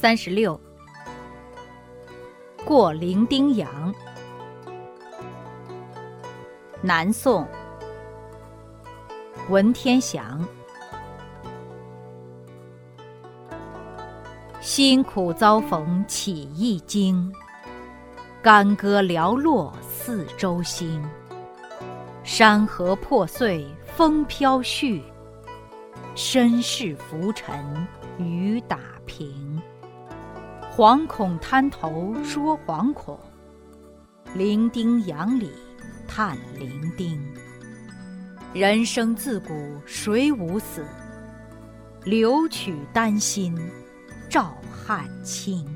[0.00, 0.58] 三十六，
[2.64, 3.92] 过零丁洋。
[6.80, 7.44] 南宋，
[9.48, 10.46] 文天祥。
[14.60, 17.34] 辛苦遭逢起一经，
[18.40, 21.04] 干戈寥落四周星。
[22.22, 25.02] 山河破碎风飘絮，
[26.14, 27.84] 身世浮沉
[28.16, 29.37] 雨打萍。
[30.78, 33.18] 惶恐滩头说惶恐，
[34.36, 35.50] 零丁洋里
[36.06, 37.20] 叹零丁。
[38.54, 40.84] 人生自古谁无死？
[42.04, 43.58] 留取丹心
[44.30, 45.66] 照汗青。